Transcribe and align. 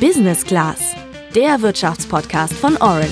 Business 0.00 0.44
Class, 0.44 0.94
der 1.34 1.62
Wirtschaftspodcast 1.62 2.52
von 2.52 2.76
Orange. 2.76 3.08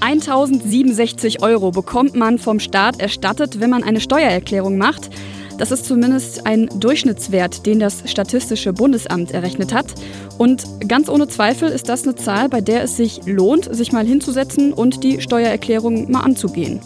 (1067 0.00 1.40
Euro 1.40 1.70
bekommt 1.70 2.16
man 2.16 2.38
vom 2.38 2.58
Staat 2.58 3.00
erstattet, 3.00 3.60
wenn 3.60 3.70
man 3.70 3.84
eine 3.84 4.00
Steuererklärung 4.00 4.76
macht. 4.76 5.10
Das 5.56 5.70
ist 5.70 5.84
zumindest 5.84 6.46
ein 6.46 6.68
Durchschnittswert, 6.74 7.66
den 7.66 7.78
das 7.78 8.10
Statistische 8.10 8.72
Bundesamt 8.72 9.30
errechnet 9.30 9.72
hat. 9.72 9.94
Und 10.36 10.64
ganz 10.88 11.08
ohne 11.08 11.28
Zweifel 11.28 11.68
ist 11.68 11.88
das 11.88 12.02
eine 12.02 12.16
Zahl, 12.16 12.48
bei 12.48 12.60
der 12.60 12.82
es 12.82 12.96
sich 12.96 13.20
lohnt, 13.24 13.72
sich 13.72 13.92
mal 13.92 14.04
hinzusetzen 14.04 14.72
und 14.72 15.04
die 15.04 15.20
Steuererklärung 15.20 16.10
mal 16.10 16.22
anzugehen. 16.22 16.80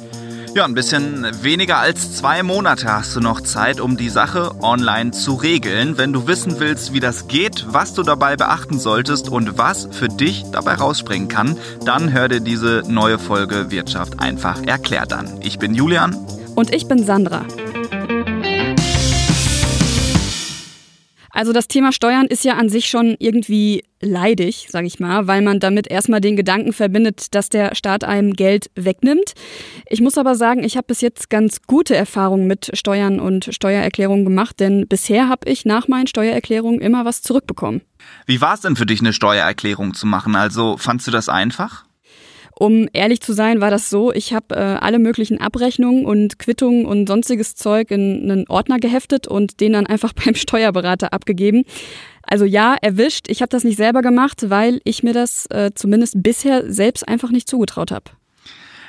Ja, 0.55 0.65
ein 0.65 0.75
bisschen 0.75 1.27
weniger 1.43 1.79
als 1.79 2.17
zwei 2.17 2.45
Monate 2.45 2.87
hast 2.87 3.17
du 3.17 3.21
noch 3.21 3.41
Zeit, 3.41 3.81
um 3.81 3.97
die 3.97 4.09
Sache 4.09 4.53
online 4.63 5.11
zu 5.11 5.35
regeln. 5.35 5.99
Wenn 5.99 6.13
du 6.13 6.29
wissen 6.29 6.61
willst, 6.61 6.93
wie 6.93 7.01
das 7.01 7.27
geht, 7.27 7.67
was 7.71 7.93
du 7.93 8.05
dabei 8.05 8.37
beachten 8.37 8.79
solltest 8.79 9.29
und 9.29 9.59
was 9.59 9.89
für 9.91 10.07
dich 10.07 10.45
dabei 10.53 10.75
rausspringen 10.75 11.27
kann, 11.27 11.59
dann 11.85 12.13
hör 12.13 12.29
dir 12.29 12.39
diese 12.39 12.85
neue 12.87 13.19
Folge 13.19 13.73
Wirtschaft 13.73 14.21
einfach 14.21 14.63
erklärt 14.63 15.13
an. 15.13 15.41
Ich 15.43 15.59
bin 15.59 15.75
Julian. 15.75 16.17
Und 16.55 16.73
ich 16.73 16.87
bin 16.87 17.03
Sandra. 17.03 17.45
Also 21.35 21.53
das 21.53 21.67
Thema 21.67 21.91
Steuern 21.91 22.27
ist 22.27 22.45
ja 22.45 22.55
an 22.55 22.69
sich 22.69 22.87
schon 22.87 23.17
irgendwie 23.19 23.83
leidig, 24.01 24.69
sage 24.71 24.87
ich 24.87 25.01
mal, 25.01 25.27
weil 25.27 25.43
man 25.43 25.59
damit 25.59 25.91
erstmal 25.91 26.21
den 26.21 26.37
Gedanken 26.37 26.73
verbindet, 26.73 27.35
dass 27.35 27.49
der 27.49 27.75
Staat 27.75 28.05
einem 28.05 28.35
Geld 28.35 28.71
wegnimmt. 28.77 29.35
Ich 29.89 30.01
muss 30.01 30.17
aber 30.17 30.37
sagen, 30.37 30.63
ich 30.63 30.77
habe 30.77 30.87
bis 30.87 31.01
jetzt 31.01 31.31
ganz 31.31 31.63
gute 31.63 31.97
Erfahrungen 31.97 32.47
mit 32.47 32.71
Steuern 32.75 33.19
und 33.19 33.51
Steuererklärungen 33.51 34.25
gemacht, 34.25 34.61
denn 34.61 34.87
bisher 34.87 35.29
habe 35.29 35.51
ich 35.51 35.65
nach 35.65 35.89
meinen 35.89 36.07
Steuererklärungen 36.07 36.81
immer 36.81 37.05
was 37.05 37.21
zurückbekommen. 37.23 37.83
Wie 38.27 38.41
war 38.41 38.55
es 38.55 38.61
denn 38.61 38.77
für 38.77 38.87
dich, 38.87 39.01
eine 39.01 39.13
Steuererklärung 39.13 39.95
zu 39.95 40.07
machen? 40.07 40.37
Also 40.37 40.77
fandst 40.77 41.09
du 41.09 41.11
das 41.11 41.29
einfach? 41.29 41.85
Um 42.57 42.89
ehrlich 42.93 43.21
zu 43.21 43.33
sein, 43.33 43.61
war 43.61 43.71
das 43.71 43.91
so, 43.91 44.13
ich 44.13 44.33
habe 44.33 44.55
äh, 44.55 44.59
alle 44.59 44.99
möglichen 44.99 45.41
Abrechnungen 45.41 46.07
und 46.07 46.39
Quittungen 46.39 46.87
und 46.87 47.09
sonstiges 47.09 47.57
Zeug 47.57 47.91
in 47.91 48.31
einen 48.31 48.49
Ordner 48.49 48.79
geheftet 48.79 49.27
und 49.27 49.61
den 49.61 49.73
dann 49.73 49.87
einfach 49.87 50.13
beim 50.25 50.35
Steuerberater 50.35 51.13
abgegeben. 51.13 51.65
Also 52.23 52.45
ja, 52.45 52.77
erwischt. 52.81 53.29
Ich 53.29 53.43
habe 53.43 53.51
das 53.51 53.65
nicht 53.65 53.77
selber 53.77 54.03
gemacht, 54.03 54.49
weil 54.49 54.81
ich 54.85 55.03
mir 55.03 55.13
das 55.13 55.47
äh, 55.47 55.73
zumindest 55.75 56.23
bisher 56.23 56.73
selbst 56.73 57.07
einfach 57.07 57.31
nicht 57.31 57.49
zugetraut 57.49 57.91
habe. 57.91 58.11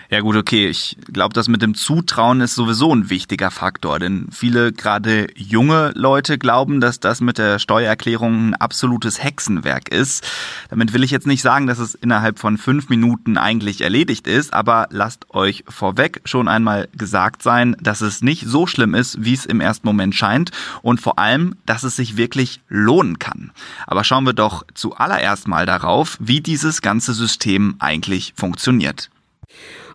Ja 0.10 0.20
gut, 0.20 0.36
okay. 0.36 0.68
Ich 0.68 0.98
glaube, 1.12 1.34
das 1.34 1.48
mit 1.48 1.64
dem 1.64 1.74
Zutrauen 1.74 2.40
ist 2.42 2.54
sowieso 2.54 2.94
ein 2.94 3.10
wichtiger 3.10 3.50
Faktor, 3.50 3.98
denn 3.98 4.28
viele 4.32 4.72
gerade 4.72 5.28
junge 5.36 5.92
Leute 5.96 6.38
glauben, 6.38 6.80
dass 6.80 7.00
das 7.00 7.22
mit 7.22 7.40
der 7.40 7.58
Steuererklärung 7.58 8.50
ein 8.50 8.54
absolutes 8.54 9.24
Hexenwerk 9.24 9.90
ist. 9.90 10.28
Damit 10.70 10.94
will 10.94 11.04
ich 11.04 11.10
jetzt 11.10 11.26
nicht 11.26 11.42
sagen, 11.42 11.66
dass 11.66 11.80
es 11.80 11.96
innerhalb 11.96 12.38
von 12.38 12.60
fünf 12.60 12.90
Minuten 12.90 13.38
eigentlich 13.38 13.82
erledigt 13.82 14.28
ist, 14.28 14.54
aber 14.54 14.88
lasst 14.92 15.34
euch 15.34 15.64
vorweg 15.68 16.22
schon 16.26 16.48
einmal 16.48 16.88
gesagt 16.96 17.42
sein, 17.42 17.76
dass 17.82 18.02
es 18.02 18.22
nicht 18.22 18.46
so 18.46 18.68
schlimm 18.68 18.94
ist, 18.94 19.24
wie 19.24 19.34
es 19.34 19.46
im 19.46 19.60
ersten 19.60 19.88
Moment 19.88 20.14
scheint 20.14 20.52
und 20.84 21.02
vor 21.02 21.18
allem, 21.18 21.56
dass 21.66 21.84
es 21.84 21.96
sich 21.96 22.16
wirklich 22.16 22.62
lohnen 22.70 23.18
kann. 23.18 23.52
Aber 23.88 24.04
schauen 24.04 24.26
wir 24.26 24.34
doch 24.34 24.66
zuallererst 24.76 25.48
mal 25.48 25.66
darauf, 25.66 26.18
wie 26.20 26.42
dieses 26.42 26.84
ganze 26.84 27.14
System 27.14 27.76
eigentlich 27.80 28.34
funktioniert. 28.36 29.10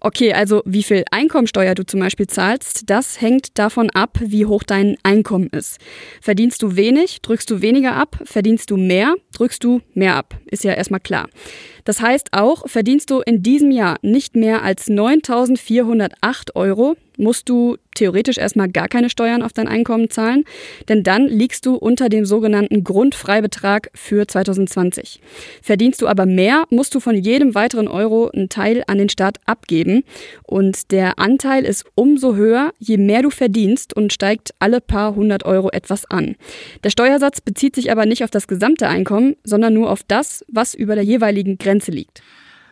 Okay, 0.02 0.32
also 0.32 0.62
wie 0.64 0.82
viel 0.82 1.04
Einkommensteuer 1.10 1.74
du 1.74 1.84
zum 1.84 2.00
Beispiel 2.00 2.26
zahlst, 2.26 2.88
das 2.88 3.20
hängt 3.20 3.58
davon 3.58 3.90
ab, 3.90 4.18
wie 4.20 4.46
hoch 4.46 4.62
dein 4.62 4.96
Einkommen 5.02 5.48
ist. 5.48 5.78
Verdienst 6.22 6.62
du 6.62 6.74
wenig, 6.74 7.20
drückst 7.20 7.50
du 7.50 7.60
weniger 7.60 7.96
ab, 7.96 8.18
verdienst 8.24 8.70
du 8.70 8.78
mehr, 8.78 9.14
drückst 9.34 9.62
du 9.62 9.82
mehr 9.92 10.16
ab. 10.16 10.38
Ist 10.46 10.64
ja 10.64 10.72
erstmal 10.72 11.00
klar. 11.00 11.28
Das 11.84 12.00
heißt 12.00 12.28
auch, 12.32 12.68
verdienst 12.68 13.10
du 13.10 13.20
in 13.20 13.42
diesem 13.42 13.70
Jahr 13.70 13.98
nicht 14.02 14.36
mehr 14.36 14.62
als 14.62 14.88
9.408 14.88 16.54
Euro, 16.54 16.96
musst 17.20 17.48
du 17.48 17.76
theoretisch 17.94 18.38
erstmal 18.38 18.68
gar 18.68 18.88
keine 18.88 19.10
Steuern 19.10 19.42
auf 19.42 19.52
dein 19.52 19.68
Einkommen 19.68 20.10
zahlen, 20.10 20.44
denn 20.88 21.02
dann 21.02 21.26
liegst 21.26 21.66
du 21.66 21.74
unter 21.74 22.08
dem 22.08 22.24
sogenannten 22.24 22.82
Grundfreibetrag 22.82 23.90
für 23.94 24.26
2020. 24.26 25.20
Verdienst 25.60 26.00
du 26.00 26.08
aber 26.08 26.24
mehr, 26.24 26.64
musst 26.70 26.94
du 26.94 27.00
von 27.00 27.14
jedem 27.16 27.54
weiteren 27.54 27.88
Euro 27.88 28.30
einen 28.30 28.48
Teil 28.48 28.82
an 28.86 28.98
den 28.98 29.08
Staat 29.08 29.38
abgeben 29.44 30.02
und 30.44 30.90
der 30.92 31.18
Anteil 31.18 31.64
ist 31.64 31.84
umso 31.94 32.36
höher, 32.36 32.72
je 32.78 32.96
mehr 32.96 33.22
du 33.22 33.30
verdienst 33.30 33.94
und 33.94 34.12
steigt 34.12 34.54
alle 34.58 34.80
paar 34.80 35.14
hundert 35.14 35.44
Euro 35.44 35.68
etwas 35.70 36.06
an. 36.06 36.36
Der 36.84 36.90
Steuersatz 36.90 37.40
bezieht 37.40 37.74
sich 37.74 37.90
aber 37.92 38.06
nicht 38.06 38.24
auf 38.24 38.30
das 38.30 38.48
gesamte 38.48 38.88
Einkommen, 38.88 39.36
sondern 39.44 39.74
nur 39.74 39.90
auf 39.90 40.02
das, 40.06 40.44
was 40.48 40.74
über 40.74 40.94
der 40.94 41.04
jeweiligen 41.04 41.58
Grenze 41.58 41.69
liegt. 41.92 42.22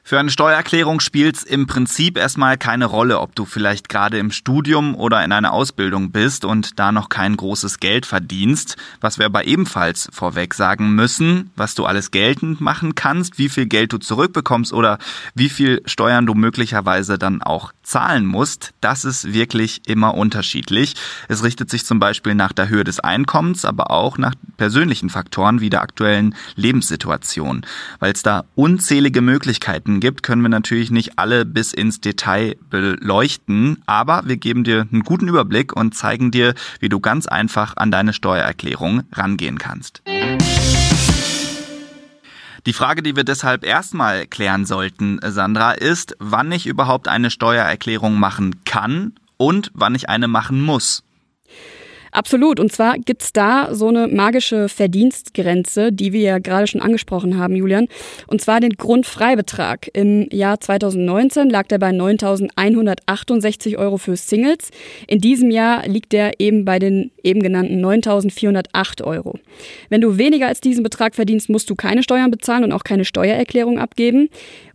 Für 0.08 0.18
eine 0.18 0.30
Steuererklärung 0.30 1.00
spielt 1.00 1.36
es 1.36 1.42
im 1.42 1.66
Prinzip 1.66 2.16
erstmal 2.16 2.56
keine 2.56 2.86
Rolle, 2.86 3.20
ob 3.20 3.34
du 3.34 3.44
vielleicht 3.44 3.90
gerade 3.90 4.16
im 4.16 4.30
Studium 4.30 4.94
oder 4.94 5.22
in 5.22 5.32
einer 5.32 5.52
Ausbildung 5.52 6.12
bist 6.12 6.46
und 6.46 6.78
da 6.78 6.92
noch 6.92 7.10
kein 7.10 7.36
großes 7.36 7.78
Geld 7.78 8.06
verdienst. 8.06 8.78
Was 9.02 9.18
wir 9.18 9.26
aber 9.26 9.44
ebenfalls 9.44 10.08
vorweg 10.10 10.54
sagen 10.54 10.94
müssen, 10.94 11.50
was 11.56 11.74
du 11.74 11.84
alles 11.84 12.10
geltend 12.10 12.62
machen 12.62 12.94
kannst, 12.94 13.36
wie 13.36 13.50
viel 13.50 13.66
Geld 13.66 13.92
du 13.92 13.98
zurückbekommst 13.98 14.72
oder 14.72 14.96
wie 15.34 15.50
viel 15.50 15.82
Steuern 15.84 16.24
du 16.24 16.32
möglicherweise 16.32 17.18
dann 17.18 17.42
auch 17.42 17.72
zahlen 17.82 18.24
musst, 18.24 18.72
das 18.80 19.04
ist 19.04 19.34
wirklich 19.34 19.82
immer 19.86 20.14
unterschiedlich. 20.14 20.94
Es 21.28 21.44
richtet 21.44 21.68
sich 21.68 21.84
zum 21.84 21.98
Beispiel 21.98 22.34
nach 22.34 22.52
der 22.52 22.70
Höhe 22.70 22.84
des 22.84 22.98
Einkommens, 23.00 23.66
aber 23.66 23.90
auch 23.90 24.16
nach 24.16 24.34
persönlichen 24.56 25.10
Faktoren 25.10 25.60
wie 25.60 25.68
der 25.68 25.82
aktuellen 25.82 26.34
Lebenssituation, 26.54 27.66
weil 27.98 28.12
es 28.12 28.22
da 28.22 28.46
unzählige 28.54 29.20
Möglichkeiten 29.20 29.97
gibt, 30.00 30.22
können 30.22 30.42
wir 30.42 30.48
natürlich 30.48 30.90
nicht 30.90 31.18
alle 31.18 31.44
bis 31.44 31.72
ins 31.72 32.00
Detail 32.00 32.56
beleuchten, 32.70 33.82
aber 33.86 34.22
wir 34.26 34.36
geben 34.36 34.64
dir 34.64 34.86
einen 34.92 35.02
guten 35.02 35.28
Überblick 35.28 35.74
und 35.74 35.94
zeigen 35.94 36.30
dir, 36.30 36.54
wie 36.80 36.88
du 36.88 37.00
ganz 37.00 37.26
einfach 37.26 37.76
an 37.76 37.90
deine 37.90 38.12
Steuererklärung 38.12 39.02
rangehen 39.12 39.58
kannst. 39.58 40.02
Die 42.66 42.72
Frage, 42.72 43.02
die 43.02 43.16
wir 43.16 43.24
deshalb 43.24 43.64
erstmal 43.64 44.26
klären 44.26 44.66
sollten, 44.66 45.18
Sandra, 45.22 45.72
ist, 45.72 46.16
wann 46.18 46.52
ich 46.52 46.66
überhaupt 46.66 47.08
eine 47.08 47.30
Steuererklärung 47.30 48.18
machen 48.18 48.64
kann 48.64 49.14
und 49.38 49.70
wann 49.72 49.94
ich 49.94 50.08
eine 50.08 50.28
machen 50.28 50.60
muss. 50.60 51.02
Absolut. 52.12 52.60
Und 52.60 52.72
zwar 52.72 52.98
gibt's 52.98 53.32
da 53.32 53.74
so 53.74 53.88
eine 53.88 54.08
magische 54.08 54.68
Verdienstgrenze, 54.68 55.92
die 55.92 56.12
wir 56.12 56.20
ja 56.20 56.38
gerade 56.38 56.66
schon 56.66 56.80
angesprochen 56.80 57.38
haben, 57.38 57.54
Julian. 57.56 57.88
Und 58.26 58.40
zwar 58.40 58.60
den 58.60 58.72
Grundfreibetrag. 58.72 59.88
Im 59.92 60.28
Jahr 60.30 60.60
2019 60.60 61.50
lag 61.50 61.66
der 61.66 61.78
bei 61.78 61.90
9.168 61.90 63.76
Euro 63.76 63.98
für 63.98 64.16
Singles. 64.16 64.70
In 65.06 65.20
diesem 65.20 65.50
Jahr 65.50 65.86
liegt 65.86 66.12
der 66.12 66.40
eben 66.40 66.64
bei 66.64 66.78
den 66.78 67.10
eben 67.22 67.42
genannten 67.42 67.84
9.408 67.84 69.04
Euro. 69.04 69.38
Wenn 69.88 70.00
du 70.00 70.18
weniger 70.18 70.48
als 70.48 70.60
diesen 70.60 70.82
Betrag 70.82 71.14
verdienst, 71.14 71.48
musst 71.48 71.70
du 71.70 71.74
keine 71.74 72.02
Steuern 72.02 72.30
bezahlen 72.30 72.64
und 72.64 72.72
auch 72.72 72.84
keine 72.84 73.04
Steuererklärung 73.04 73.78
abgeben. 73.78 74.28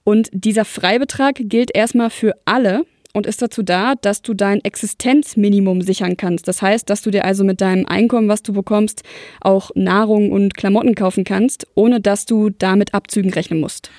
Und 0.03 0.29
dieser 0.33 0.65
Freibetrag 0.65 1.35
gilt 1.39 1.75
erstmal 1.75 2.09
für 2.09 2.33
alle, 2.45 2.85
und 3.13 3.28
ist 3.28 3.41
dazu 3.41 3.62
da, 3.63 3.96
dass 3.96 4.22
du 4.22 4.34
dein 4.34 4.63
Existenzminimum 4.63 5.81
sichern 5.81 6.18
kannst. 6.18 6.47
Das 6.47 6.62
heißt, 6.62 6.90
dass 6.90 7.01
du 7.01 7.12
dir 7.12 7.25
also 7.25 7.44
mit 7.44 7.62
deinem 7.62 7.85
Einkommen, 7.85 8.28
was 8.28 8.41
du 8.41 8.53
bekommst, 8.53 9.03
auch 9.40 9.72
Nahrung 9.75 10.31
und 10.31 10.56
Klamotten 10.56 10.96
kaufen 10.96 11.24
kannst, 11.24 11.68
ohne 11.75 12.01
dass 12.01 12.25
du 12.25 12.50
damit 12.50 12.94
Abzügen 12.94 13.31
rechnen 13.31 13.59
musst. 13.59 13.91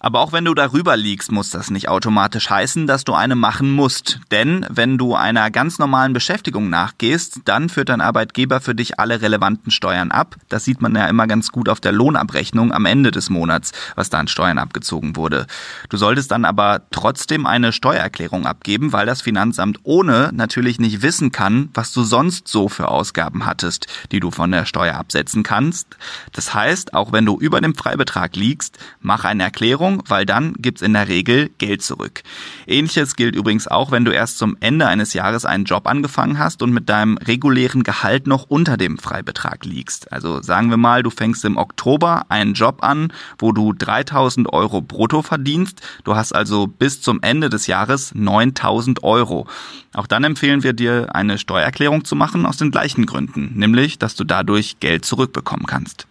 Aber 0.00 0.20
auch 0.20 0.32
wenn 0.32 0.44
du 0.44 0.54
darüber 0.54 0.96
liegst, 0.96 1.32
muss 1.32 1.50
das 1.50 1.70
nicht 1.70 1.88
automatisch 1.88 2.50
heißen, 2.50 2.86
dass 2.86 3.04
du 3.04 3.14
eine 3.14 3.34
machen 3.34 3.70
musst. 3.70 4.20
Denn 4.30 4.64
wenn 4.70 4.96
du 4.96 5.14
einer 5.14 5.50
ganz 5.50 5.78
normalen 5.78 6.12
Beschäftigung 6.12 6.70
nachgehst, 6.70 7.40
dann 7.44 7.68
führt 7.68 7.88
dein 7.88 8.00
Arbeitgeber 8.00 8.60
für 8.60 8.74
dich 8.74 9.00
alle 9.00 9.20
relevanten 9.20 9.72
Steuern 9.72 10.12
ab. 10.12 10.36
Das 10.48 10.64
sieht 10.64 10.80
man 10.80 10.94
ja 10.94 11.06
immer 11.06 11.26
ganz 11.26 11.50
gut 11.50 11.68
auf 11.68 11.80
der 11.80 11.92
Lohnabrechnung 11.92 12.72
am 12.72 12.86
Ende 12.86 13.10
des 13.10 13.28
Monats, 13.28 13.72
was 13.96 14.08
da 14.08 14.18
an 14.18 14.28
Steuern 14.28 14.58
abgezogen 14.58 15.16
wurde. 15.16 15.46
Du 15.88 15.96
solltest 15.96 16.30
dann 16.30 16.44
aber 16.44 16.82
trotzdem 16.90 17.46
eine 17.46 17.72
Steuererklärung 17.72 18.46
abgeben, 18.46 18.92
weil 18.92 19.06
das 19.06 19.22
Finanzamt 19.22 19.80
ohne 19.82 20.30
natürlich 20.32 20.78
nicht 20.78 21.02
wissen 21.02 21.32
kann, 21.32 21.70
was 21.74 21.92
du 21.92 22.02
sonst 22.02 22.46
so 22.46 22.68
für 22.68 22.88
Ausgaben 22.88 23.46
hattest, 23.46 23.86
die 24.12 24.20
du 24.20 24.30
von 24.30 24.52
der 24.52 24.64
Steuer 24.64 24.94
absetzen 24.94 25.42
kannst. 25.42 25.96
Das 26.32 26.54
heißt, 26.54 26.94
auch 26.94 27.12
wenn 27.12 27.26
du 27.26 27.38
über 27.38 27.60
dem 27.60 27.74
Freibetrag 27.74 28.36
liegst, 28.36 28.78
mach 29.00 29.24
eine 29.24 29.42
Erklärung 29.42 29.87
Steuererklärung, 29.88 30.02
weil 30.06 30.26
dann 30.26 30.54
gibt's 30.58 30.82
in 30.82 30.92
der 30.92 31.08
Regel 31.08 31.50
Geld 31.58 31.82
zurück. 31.82 32.22
Ähnliches 32.66 33.16
gilt 33.16 33.34
übrigens 33.34 33.68
auch, 33.68 33.90
wenn 33.90 34.04
du 34.04 34.12
erst 34.12 34.38
zum 34.38 34.56
Ende 34.60 34.86
eines 34.86 35.14
Jahres 35.14 35.44
einen 35.44 35.64
Job 35.64 35.86
angefangen 35.86 36.38
hast 36.38 36.62
und 36.62 36.72
mit 36.72 36.88
deinem 36.88 37.18
regulären 37.18 37.82
Gehalt 37.82 38.26
noch 38.26 38.44
unter 38.48 38.76
dem 38.76 38.98
Freibetrag 38.98 39.64
liegst. 39.64 40.12
Also 40.12 40.42
sagen 40.42 40.70
wir 40.70 40.76
mal, 40.76 41.02
du 41.02 41.10
fängst 41.10 41.44
im 41.44 41.56
Oktober 41.56 42.26
einen 42.28 42.54
Job 42.54 42.82
an, 42.82 43.12
wo 43.38 43.52
du 43.52 43.72
3000 43.72 44.52
Euro 44.52 44.80
brutto 44.80 45.22
verdienst. 45.22 45.80
Du 46.04 46.14
hast 46.14 46.34
also 46.34 46.66
bis 46.66 47.00
zum 47.00 47.22
Ende 47.22 47.48
des 47.48 47.66
Jahres 47.66 48.14
9000 48.14 49.02
Euro. 49.02 49.46
Auch 49.94 50.06
dann 50.06 50.24
empfehlen 50.24 50.62
wir 50.62 50.72
dir, 50.72 51.14
eine 51.14 51.38
Steuererklärung 51.38 52.04
zu 52.04 52.14
machen 52.14 52.46
aus 52.46 52.58
den 52.58 52.70
gleichen 52.70 53.06
Gründen, 53.06 53.52
nämlich, 53.54 53.98
dass 53.98 54.14
du 54.14 54.24
dadurch 54.24 54.80
Geld 54.80 55.04
zurückbekommen 55.04 55.66
kannst. 55.66 56.06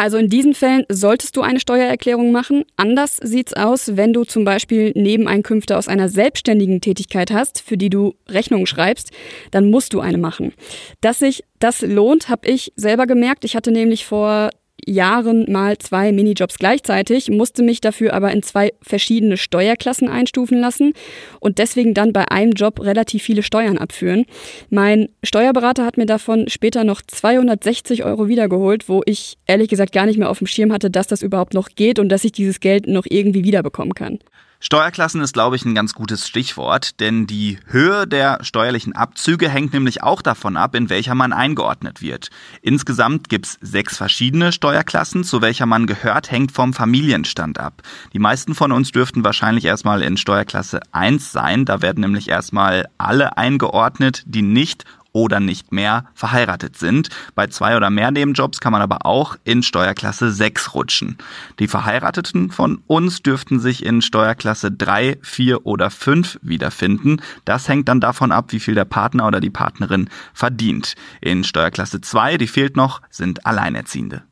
Also 0.00 0.16
in 0.16 0.30
diesen 0.30 0.54
Fällen 0.54 0.86
solltest 0.88 1.36
du 1.36 1.42
eine 1.42 1.60
Steuererklärung 1.60 2.32
machen. 2.32 2.64
Anders 2.76 3.18
sieht's 3.18 3.52
aus, 3.52 3.98
wenn 3.98 4.14
du 4.14 4.24
zum 4.24 4.46
Beispiel 4.46 4.92
Nebeneinkünfte 4.94 5.76
aus 5.76 5.88
einer 5.88 6.08
selbstständigen 6.08 6.80
Tätigkeit 6.80 7.30
hast, 7.30 7.60
für 7.60 7.76
die 7.76 7.90
du 7.90 8.14
Rechnungen 8.26 8.66
schreibst, 8.66 9.10
dann 9.50 9.68
musst 9.68 9.92
du 9.92 10.00
eine 10.00 10.16
machen. 10.16 10.54
Dass 11.02 11.18
sich 11.18 11.44
das 11.58 11.82
lohnt, 11.82 12.30
habe 12.30 12.48
ich 12.48 12.72
selber 12.76 13.06
gemerkt. 13.06 13.44
Ich 13.44 13.54
hatte 13.54 13.72
nämlich 13.72 14.06
vor 14.06 14.48
Jahren 14.86 15.50
mal 15.50 15.78
zwei 15.78 16.12
Minijobs 16.12 16.58
gleichzeitig, 16.58 17.30
musste 17.30 17.62
mich 17.62 17.80
dafür 17.80 18.14
aber 18.14 18.30
in 18.32 18.42
zwei 18.42 18.72
verschiedene 18.82 19.36
Steuerklassen 19.36 20.08
einstufen 20.08 20.58
lassen 20.58 20.92
und 21.40 21.58
deswegen 21.58 21.94
dann 21.94 22.12
bei 22.12 22.30
einem 22.30 22.52
Job 22.52 22.80
relativ 22.80 23.22
viele 23.22 23.42
Steuern 23.42 23.78
abführen. 23.78 24.24
Mein 24.68 25.08
Steuerberater 25.22 25.84
hat 25.84 25.96
mir 25.96 26.06
davon 26.06 26.48
später 26.48 26.84
noch 26.84 27.02
260 27.02 28.04
Euro 28.04 28.28
wiedergeholt, 28.28 28.88
wo 28.88 29.02
ich 29.06 29.38
ehrlich 29.46 29.68
gesagt 29.68 29.92
gar 29.92 30.06
nicht 30.06 30.18
mehr 30.18 30.30
auf 30.30 30.38
dem 30.38 30.46
Schirm 30.46 30.72
hatte, 30.72 30.90
dass 30.90 31.06
das 31.06 31.22
überhaupt 31.22 31.54
noch 31.54 31.68
geht 31.74 31.98
und 31.98 32.08
dass 32.08 32.24
ich 32.24 32.32
dieses 32.32 32.60
Geld 32.60 32.86
noch 32.86 33.06
irgendwie 33.08 33.44
wiederbekommen 33.44 33.94
kann. 33.94 34.18
Steuerklassen 34.62 35.22
ist, 35.22 35.32
glaube 35.32 35.56
ich, 35.56 35.64
ein 35.64 35.74
ganz 35.74 35.94
gutes 35.94 36.28
Stichwort, 36.28 37.00
denn 37.00 37.26
die 37.26 37.58
Höhe 37.64 38.06
der 38.06 38.44
steuerlichen 38.44 38.94
Abzüge 38.94 39.48
hängt 39.48 39.72
nämlich 39.72 40.02
auch 40.02 40.20
davon 40.20 40.58
ab, 40.58 40.74
in 40.74 40.90
welcher 40.90 41.14
man 41.14 41.32
eingeordnet 41.32 42.02
wird. 42.02 42.28
Insgesamt 42.60 43.30
gibt's 43.30 43.56
sechs 43.62 43.96
verschiedene 43.96 44.52
Steuerklassen, 44.52 45.24
zu 45.24 45.40
welcher 45.40 45.64
man 45.64 45.86
gehört, 45.86 46.30
hängt 46.30 46.52
vom 46.52 46.74
Familienstand 46.74 47.58
ab. 47.58 47.82
Die 48.12 48.18
meisten 48.18 48.54
von 48.54 48.70
uns 48.70 48.92
dürften 48.92 49.24
wahrscheinlich 49.24 49.64
erstmal 49.64 50.02
in 50.02 50.18
Steuerklasse 50.18 50.80
1 50.92 51.32
sein, 51.32 51.64
da 51.64 51.80
werden 51.80 52.02
nämlich 52.02 52.28
erstmal 52.28 52.86
alle 52.98 53.38
eingeordnet, 53.38 54.24
die 54.26 54.42
nicht 54.42 54.84
oder 55.12 55.40
nicht 55.40 55.72
mehr 55.72 56.06
verheiratet 56.14 56.76
sind. 56.76 57.08
Bei 57.34 57.46
zwei 57.46 57.76
oder 57.76 57.90
mehr 57.90 58.10
Nebenjobs 58.10 58.60
kann 58.60 58.72
man 58.72 58.82
aber 58.82 59.06
auch 59.06 59.36
in 59.44 59.62
Steuerklasse 59.62 60.30
6 60.30 60.74
rutschen. 60.74 61.18
Die 61.58 61.68
Verheirateten 61.68 62.50
von 62.50 62.82
uns 62.86 63.22
dürften 63.22 63.60
sich 63.60 63.84
in 63.84 64.02
Steuerklasse 64.02 64.70
3, 64.70 65.18
4 65.22 65.66
oder 65.66 65.90
5 65.90 66.38
wiederfinden. 66.42 67.20
Das 67.44 67.68
hängt 67.68 67.88
dann 67.88 68.00
davon 68.00 68.32
ab, 68.32 68.52
wie 68.52 68.60
viel 68.60 68.74
der 68.74 68.84
Partner 68.84 69.26
oder 69.26 69.40
die 69.40 69.50
Partnerin 69.50 70.08
verdient. 70.34 70.94
In 71.20 71.44
Steuerklasse 71.44 72.00
2, 72.00 72.38
die 72.38 72.46
fehlt 72.46 72.76
noch, 72.76 73.02
sind 73.10 73.46
Alleinerziehende. 73.46 74.22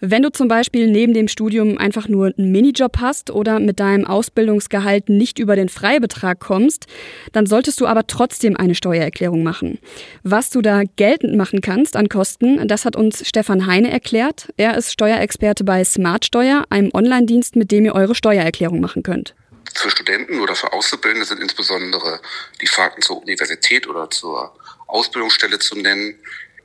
Wenn 0.00 0.22
du 0.22 0.30
zum 0.30 0.46
Beispiel 0.46 0.86
neben 0.88 1.12
dem 1.12 1.26
Studium 1.26 1.76
einfach 1.76 2.06
nur 2.06 2.26
einen 2.26 2.52
Minijob 2.52 2.98
hast 3.00 3.30
oder 3.30 3.58
mit 3.58 3.80
deinem 3.80 4.04
Ausbildungsgehalt 4.04 5.08
nicht 5.08 5.40
über 5.40 5.56
den 5.56 5.68
Freibetrag 5.68 6.38
kommst, 6.38 6.86
dann 7.32 7.46
solltest 7.46 7.80
du 7.80 7.86
aber 7.86 8.06
trotzdem 8.06 8.56
eine 8.56 8.76
Steuererklärung 8.76 9.42
machen. 9.42 9.78
Was 10.22 10.50
du 10.50 10.62
da 10.62 10.82
geltend 10.96 11.36
machen 11.36 11.60
kannst 11.60 11.96
an 11.96 12.08
Kosten, 12.08 12.68
das 12.68 12.84
hat 12.84 12.94
uns 12.94 13.26
Stefan 13.26 13.66
Heine 13.66 13.90
erklärt. 13.90 14.52
Er 14.56 14.76
ist 14.76 14.92
Steuerexperte 14.92 15.64
bei 15.64 15.82
Smartsteuer, 15.82 16.64
einem 16.70 16.90
Online-Dienst, 16.94 17.56
mit 17.56 17.72
dem 17.72 17.84
ihr 17.84 17.94
eure 17.94 18.14
Steuererklärung 18.14 18.80
machen 18.80 19.02
könnt. 19.02 19.34
Für 19.74 19.90
Studenten 19.90 20.40
oder 20.40 20.54
für 20.54 20.72
Auszubildende 20.72 21.26
sind 21.26 21.40
insbesondere 21.40 22.20
die 22.60 22.66
Fahrten 22.66 23.02
zur 23.02 23.20
Universität 23.20 23.88
oder 23.88 24.08
zur 24.10 24.54
Ausbildungsstelle 24.86 25.58
zu 25.58 25.76
nennen, 25.76 26.14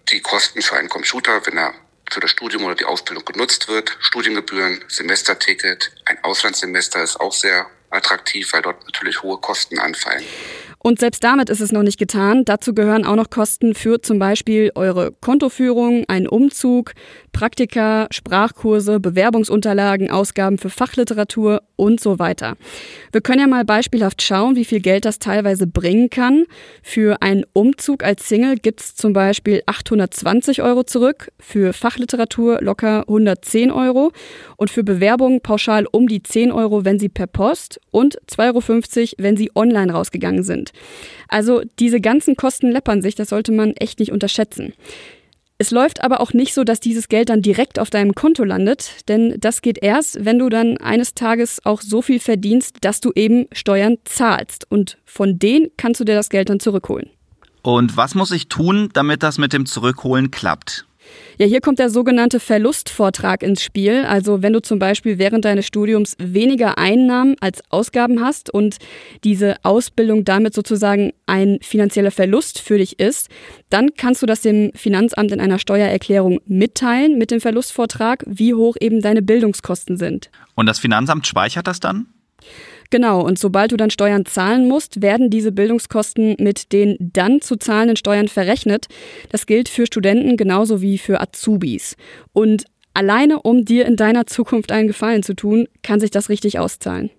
die 0.10 0.20
Kosten 0.20 0.62
für 0.62 0.76
einen 0.76 0.90
Computer, 0.90 1.42
wenn 1.46 1.58
er 1.58 1.74
für 2.14 2.20
das 2.20 2.32
Studium 2.32 2.64
oder 2.64 2.76
die 2.76 2.86
Ausbildung 2.86 3.26
genutzt 3.26 3.68
wird. 3.68 3.98
Studiengebühren, 4.00 4.84
Semesterticket, 4.88 5.92
ein 6.06 6.24
Auslandssemester 6.24 7.04
ist 7.04 7.20
auch 7.20 7.34
sehr 7.34 7.70
attraktiv, 7.90 8.54
weil 8.54 8.62
dort 8.62 8.84
natürlich 8.86 9.22
hohe 9.22 9.38
Kosten 9.38 9.80
anfallen. 9.80 10.24
Und 10.86 11.00
selbst 11.00 11.24
damit 11.24 11.50
ist 11.50 11.62
es 11.62 11.72
noch 11.72 11.82
nicht 11.82 11.98
getan. 11.98 12.44
Dazu 12.44 12.74
gehören 12.74 13.06
auch 13.06 13.16
noch 13.16 13.30
Kosten 13.30 13.74
für 13.74 14.02
zum 14.02 14.20
Beispiel 14.20 14.70
eure 14.76 15.14
Kontoführung, 15.14 16.04
einen 16.10 16.28
Umzug, 16.28 16.92
Praktika, 17.32 18.08
Sprachkurse, 18.12 19.00
Bewerbungsunterlagen, 19.00 20.12
Ausgaben 20.12 20.58
für 20.58 20.70
Fachliteratur 20.70 21.62
und 21.78 22.02
so 22.02 22.20
weiter. 22.20 22.58
Wir 23.14 23.22
können 23.22 23.40
ja 23.40 23.48
mal 23.48 23.64
beispielhaft 23.64 24.22
schauen, 24.22 24.58
wie 24.58 24.66
viel 24.66 24.82
Geld 24.82 25.06
das 25.06 25.20
teilweise 25.20 25.68
bringen 25.68 26.10
kann. 26.10 26.44
Für 26.82 27.22
einen 27.22 27.46
Umzug 27.54 28.04
als 28.04 28.28
Single 28.28 28.58
gibt's 28.58 28.94
zum 28.94 29.14
Beispiel 29.14 29.64
820 29.66 30.62
Euro 30.64 30.84
zurück, 30.84 31.32
für 31.40 31.72
Fachliteratur 31.72 32.60
locker 32.62 33.06
110 33.08 33.72
Euro 33.72 34.12
und 34.58 34.70
für 34.70 34.84
Bewerbungen 34.84 35.40
pauschal 35.40 35.86
um 35.90 36.08
die 36.08 36.22
10 36.22 36.52
Euro, 36.52 36.84
wenn 36.84 37.00
sie 37.00 37.10
per 37.10 37.28
Post 37.28 37.80
und 37.90 38.20
2,50 38.30 39.00
Euro, 39.00 39.12
wenn 39.18 39.38
sie 39.38 39.50
online 39.56 39.94
rausgegangen 39.94 40.44
sind. 40.44 40.73
Also 41.28 41.62
diese 41.80 42.02
ganzen 42.02 42.36
Kosten 42.36 42.72
läppern 42.72 43.02
sich, 43.02 43.16
das 43.16 43.30
sollte 43.30 43.52
man 43.52 43.74
echt 43.74 44.00
nicht 44.00 44.12
unterschätzen. 44.12 44.74
Es 45.60 45.72
läuft 45.72 46.04
aber 46.04 46.20
auch 46.20 46.34
nicht 46.34 46.54
so, 46.54 46.64
dass 46.64 46.80
dieses 46.80 47.08
Geld 47.08 47.30
dann 47.30 47.42
direkt 47.42 47.80
auf 47.80 47.90
deinem 47.90 48.16
Konto 48.16 48.44
landet, 48.44 49.08
denn 49.08 49.36
das 49.40 49.62
geht 49.62 49.82
erst, 49.82 50.26
wenn 50.26 50.40
du 50.40 50.50
dann 50.50 50.78
eines 50.78 51.14
Tages 51.14 51.64
auch 51.64 51.82
so 51.82 52.02
viel 52.02 52.20
verdienst, 52.20 52.78
dass 52.82 53.02
du 53.02 53.12
eben 53.16 53.48
Steuern 53.52 53.98
zahlst. 54.04 54.70
Und 54.70 54.98
von 55.06 55.40
denen 55.40 55.70
kannst 55.78 56.02
du 56.02 56.06
dir 56.06 56.16
das 56.16 56.30
Geld 56.30 56.50
dann 56.50 56.60
zurückholen. 56.60 57.10
Und 57.62 57.96
was 57.96 58.14
muss 58.14 58.32
ich 58.32 58.50
tun, 58.50 58.90
damit 58.94 59.24
das 59.24 59.38
mit 59.38 59.54
dem 59.54 59.66
Zurückholen 59.66 60.32
klappt? 60.32 60.86
Ja, 61.38 61.46
hier 61.46 61.62
kommt 61.62 61.80
der 61.80 61.90
sogenannte 61.90 62.40
Verlustvortrag 62.40 63.44
ins 63.44 63.64
Spiel. 63.64 64.06
Also 64.06 64.42
wenn 64.42 64.54
du 64.54 64.62
zum 64.62 64.80
Beispiel 64.80 65.18
während 65.18 65.46
deines 65.46 65.66
Studiums 65.66 66.16
weniger 66.20 66.78
Einnahmen 66.78 67.36
als 67.40 67.62
Ausgaben 67.70 68.22
hast 68.22 68.54
und 68.54 68.78
diese 69.24 69.56
Ausbildung 69.64 70.26
damit 70.26 70.54
sozusagen 70.54 71.14
ein 71.26 71.60
finanzieller 71.62 72.12
Verlust 72.12 72.60
für 72.60 72.78
dich 72.78 73.00
ist, 73.00 73.30
dann 73.70 73.96
kannst 73.98 74.22
du 74.22 74.26
das 74.26 74.42
dem 74.42 74.72
Finanzamt 74.76 75.32
in 75.32 75.40
einer 75.40 75.60
Steuererklärung 75.60 76.40
mitteilen 76.46 77.18
mit 77.18 77.32
dem 77.32 77.42
Verlustvortrag, 77.42 78.24
wie 78.28 78.54
hoch 78.54 78.76
eben 78.80 79.02
deine 79.02 79.22
Bildungskosten 79.22 79.98
sind. 79.98 80.30
Und 80.56 80.68
das 80.68 80.80
Finanzamt 80.80 81.26
speichert 81.26 81.68
das 81.68 81.80
dann? 81.80 82.08
Genau, 82.94 83.22
und 83.22 83.40
sobald 83.40 83.72
du 83.72 83.76
dann 83.76 83.90
Steuern 83.90 84.24
zahlen 84.24 84.68
musst, 84.68 85.02
werden 85.02 85.32
diese 85.32 85.52
Bildungskosten 85.52 86.36
mit 86.38 86.72
den 86.72 86.96
dann 87.00 87.42
zu 87.42 87.56
zahlenden 87.56 87.96
Steuern 87.98 88.28
verrechnet. 88.28 88.86
Das 89.32 89.48
gilt 89.48 89.68
für 89.68 89.88
Studenten 89.88 90.38
genauso 90.38 90.80
wie 90.80 91.00
für 91.00 91.20
Azubis. 91.20 91.96
Und 92.34 92.66
alleine 92.94 93.42
um 93.42 93.66
dir 93.66 93.88
in 93.88 93.96
deiner 93.96 94.28
Zukunft 94.28 94.72
einen 94.72 94.86
Gefallen 94.86 95.24
zu 95.24 95.36
tun, 95.36 95.68
kann 95.82 96.00
sich 96.00 96.12
das 96.12 96.30
richtig 96.30 96.60
auszahlen. 96.60 97.10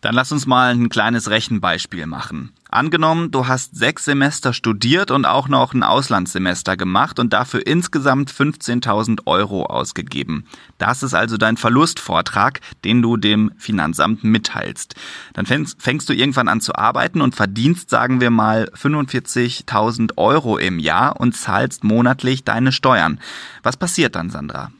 Dann 0.00 0.16
lass 0.16 0.32
uns 0.32 0.46
mal 0.46 0.72
ein 0.74 0.88
kleines 0.88 1.30
Rechenbeispiel 1.30 2.06
machen. 2.06 2.50
Angenommen, 2.72 3.30
du 3.30 3.48
hast 3.48 3.76
sechs 3.76 4.06
Semester 4.06 4.54
studiert 4.54 5.10
und 5.10 5.26
auch 5.26 5.46
noch 5.46 5.74
ein 5.74 5.82
Auslandssemester 5.82 6.78
gemacht 6.78 7.18
und 7.18 7.34
dafür 7.34 7.66
insgesamt 7.66 8.32
15.000 8.32 9.26
Euro 9.26 9.66
ausgegeben. 9.66 10.46
Das 10.78 11.02
ist 11.02 11.12
also 11.12 11.36
dein 11.36 11.58
Verlustvortrag, 11.58 12.60
den 12.82 13.02
du 13.02 13.18
dem 13.18 13.52
Finanzamt 13.58 14.24
mitteilst. 14.24 14.94
Dann 15.34 15.44
fängst, 15.44 15.82
fängst 15.82 16.08
du 16.08 16.14
irgendwann 16.14 16.48
an 16.48 16.62
zu 16.62 16.74
arbeiten 16.74 17.20
und 17.20 17.36
verdienst, 17.36 17.90
sagen 17.90 18.22
wir 18.22 18.30
mal, 18.30 18.70
45.000 18.74 20.16
Euro 20.16 20.56
im 20.56 20.78
Jahr 20.78 21.20
und 21.20 21.36
zahlst 21.36 21.84
monatlich 21.84 22.42
deine 22.42 22.72
Steuern. 22.72 23.20
Was 23.62 23.76
passiert 23.76 24.16
dann, 24.16 24.30
Sandra? 24.30 24.72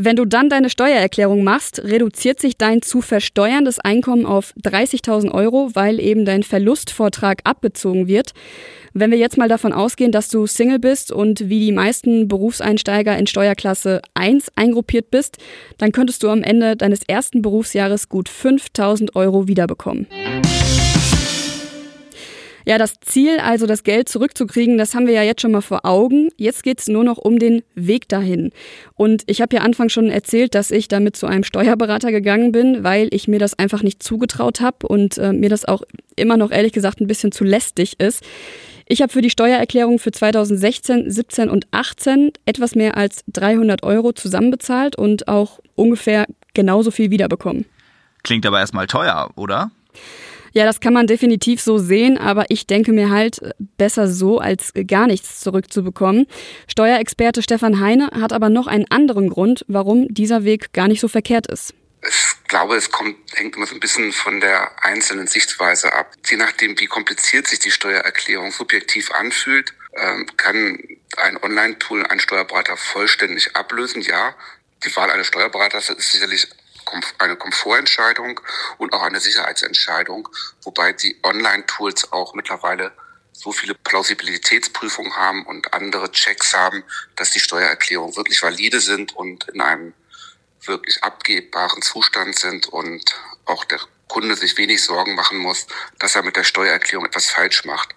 Wenn 0.00 0.14
du 0.14 0.26
dann 0.26 0.48
deine 0.48 0.70
Steuererklärung 0.70 1.42
machst, 1.42 1.82
reduziert 1.82 2.38
sich 2.38 2.56
dein 2.56 2.82
zu 2.82 3.02
versteuerndes 3.02 3.80
Einkommen 3.80 4.26
auf 4.26 4.54
30.000 4.62 5.32
Euro, 5.32 5.70
weil 5.74 5.98
eben 5.98 6.24
dein 6.24 6.44
Verlustvortrag 6.44 7.40
abbezogen 7.42 8.06
wird. 8.06 8.32
Wenn 8.94 9.10
wir 9.10 9.18
jetzt 9.18 9.36
mal 9.36 9.48
davon 9.48 9.72
ausgehen, 9.72 10.12
dass 10.12 10.28
du 10.28 10.46
Single 10.46 10.78
bist 10.78 11.10
und 11.10 11.48
wie 11.48 11.58
die 11.58 11.72
meisten 11.72 12.28
Berufseinsteiger 12.28 13.18
in 13.18 13.26
Steuerklasse 13.26 14.00
1 14.14 14.52
eingruppiert 14.54 15.10
bist, 15.10 15.38
dann 15.78 15.90
könntest 15.90 16.22
du 16.22 16.28
am 16.28 16.44
Ende 16.44 16.76
deines 16.76 17.00
ersten 17.02 17.42
Berufsjahres 17.42 18.08
gut 18.08 18.28
5000 18.28 19.16
Euro 19.16 19.48
wiederbekommen. 19.48 20.06
Ja, 22.68 22.76
das 22.76 23.00
Ziel, 23.00 23.38
also 23.40 23.64
das 23.64 23.82
Geld 23.82 24.10
zurückzukriegen, 24.10 24.76
das 24.76 24.94
haben 24.94 25.06
wir 25.06 25.14
ja 25.14 25.22
jetzt 25.22 25.40
schon 25.40 25.52
mal 25.52 25.62
vor 25.62 25.86
Augen. 25.86 26.28
Jetzt 26.36 26.62
geht's 26.62 26.86
nur 26.86 27.02
noch 27.02 27.16
um 27.16 27.38
den 27.38 27.62
Weg 27.74 28.10
dahin. 28.10 28.52
Und 28.94 29.22
ich 29.24 29.40
habe 29.40 29.56
ja 29.56 29.62
Anfang 29.62 29.88
schon 29.88 30.10
erzählt, 30.10 30.54
dass 30.54 30.70
ich 30.70 30.86
damit 30.86 31.16
zu 31.16 31.26
einem 31.26 31.44
Steuerberater 31.44 32.12
gegangen 32.12 32.52
bin, 32.52 32.84
weil 32.84 33.08
ich 33.10 33.26
mir 33.26 33.38
das 33.38 33.58
einfach 33.58 33.82
nicht 33.82 34.02
zugetraut 34.02 34.60
habe 34.60 34.86
und 34.86 35.16
äh, 35.16 35.32
mir 35.32 35.48
das 35.48 35.64
auch 35.64 35.80
immer 36.14 36.36
noch 36.36 36.50
ehrlich 36.50 36.72
gesagt 36.72 37.00
ein 37.00 37.06
bisschen 37.06 37.32
zu 37.32 37.42
lästig 37.42 37.98
ist. 38.00 38.22
Ich 38.84 39.00
habe 39.00 39.10
für 39.10 39.22
die 39.22 39.30
Steuererklärung 39.30 39.98
für 39.98 40.12
2016, 40.12 41.10
17 41.10 41.48
und 41.48 41.66
18 41.70 42.32
etwas 42.44 42.74
mehr 42.74 42.98
als 42.98 43.24
300 43.28 43.82
Euro 43.82 44.12
zusammenbezahlt 44.12 44.94
und 44.94 45.26
auch 45.26 45.60
ungefähr 45.74 46.26
genauso 46.52 46.90
viel 46.90 47.10
wiederbekommen. 47.10 47.64
Klingt 48.24 48.44
aber 48.44 48.60
erstmal 48.60 48.86
teuer, 48.86 49.30
oder? 49.36 49.70
Ja, 50.52 50.64
das 50.64 50.80
kann 50.80 50.92
man 50.92 51.06
definitiv 51.06 51.60
so 51.60 51.78
sehen, 51.78 52.18
aber 52.18 52.46
ich 52.48 52.66
denke 52.66 52.92
mir 52.92 53.10
halt 53.10 53.40
besser 53.76 54.08
so, 54.08 54.38
als 54.38 54.72
gar 54.86 55.06
nichts 55.06 55.40
zurückzubekommen. 55.40 56.26
Steuerexperte 56.66 57.42
Stefan 57.42 57.80
Heine 57.80 58.10
hat 58.12 58.32
aber 58.32 58.48
noch 58.48 58.66
einen 58.66 58.90
anderen 58.90 59.28
Grund, 59.28 59.64
warum 59.68 60.06
dieser 60.08 60.44
Weg 60.44 60.72
gar 60.72 60.88
nicht 60.88 61.00
so 61.00 61.08
verkehrt 61.08 61.46
ist. 61.46 61.74
Ich 62.06 62.48
glaube, 62.48 62.76
es 62.76 62.90
kommt, 62.90 63.16
hängt 63.34 63.56
immer 63.56 63.66
so 63.66 63.74
ein 63.74 63.80
bisschen 63.80 64.12
von 64.12 64.40
der 64.40 64.84
einzelnen 64.84 65.26
Sichtweise 65.26 65.92
ab. 65.92 66.12
Je 66.28 66.36
nachdem, 66.36 66.78
wie 66.78 66.86
kompliziert 66.86 67.46
sich 67.48 67.58
die 67.58 67.72
Steuererklärung 67.72 68.52
subjektiv 68.52 69.10
anfühlt, 69.12 69.74
ähm, 69.96 70.26
kann 70.36 70.78
ein 71.16 71.36
Online-Tool 71.42 72.06
einen 72.06 72.20
Steuerberater 72.20 72.76
vollständig 72.76 73.56
ablösen. 73.56 74.02
Ja, 74.02 74.34
die 74.84 74.94
Wahl 74.94 75.10
eines 75.10 75.26
Steuerberaters 75.26 75.90
ist 75.90 76.12
sicherlich 76.12 76.46
eine 77.18 77.36
Komfortentscheidung 77.36 78.40
und 78.78 78.92
auch 78.92 79.02
eine 79.02 79.20
Sicherheitsentscheidung, 79.20 80.28
wobei 80.62 80.92
die 80.92 81.18
Online-Tools 81.22 82.12
auch 82.12 82.34
mittlerweile 82.34 82.92
so 83.32 83.52
viele 83.52 83.74
Plausibilitätsprüfungen 83.74 85.14
haben 85.16 85.46
und 85.46 85.72
andere 85.72 86.10
Checks 86.10 86.54
haben, 86.54 86.82
dass 87.14 87.30
die 87.30 87.40
Steuererklärungen 87.40 88.16
wirklich 88.16 88.42
valide 88.42 88.80
sind 88.80 89.14
und 89.14 89.48
in 89.48 89.60
einem 89.60 89.94
wirklich 90.64 91.02
abgebbaren 91.04 91.82
Zustand 91.82 92.36
sind 92.36 92.66
und 92.66 93.14
auch 93.44 93.64
der 93.64 93.80
Kunde 94.08 94.34
sich 94.36 94.56
wenig 94.56 94.82
Sorgen 94.82 95.14
machen 95.14 95.38
muss, 95.38 95.66
dass 95.98 96.16
er 96.16 96.22
mit 96.22 96.36
der 96.36 96.44
Steuererklärung 96.44 97.06
etwas 97.06 97.26
falsch 97.26 97.64
macht. 97.64 97.94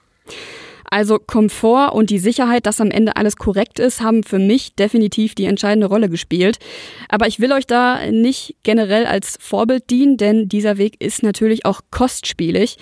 Also 0.93 1.19
Komfort 1.19 1.93
und 1.93 2.10
die 2.10 2.19
Sicherheit, 2.19 2.65
dass 2.65 2.81
am 2.81 2.91
Ende 2.91 3.15
alles 3.15 3.38
korrekt 3.38 3.79
ist, 3.79 4.01
haben 4.01 4.24
für 4.24 4.39
mich 4.39 4.75
definitiv 4.75 5.36
die 5.36 5.45
entscheidende 5.45 5.88
Rolle 5.88 6.10
gespielt. 6.10 6.60
Aber 7.07 7.27
ich 7.27 7.39
will 7.39 7.53
euch 7.53 7.65
da 7.65 8.12
nicht 8.12 8.57
generell 8.63 9.05
als 9.05 9.38
Vorbild 9.39 9.89
dienen, 9.89 10.17
denn 10.17 10.50
dieser 10.50 10.77
Weg 10.77 11.00
ist 11.00 11.24
natürlich 11.24 11.65
auch 11.65 11.79
kostspielig. 11.91 12.75